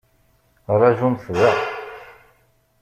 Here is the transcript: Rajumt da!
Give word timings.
Rajumt 0.81 1.25
da! 1.35 1.49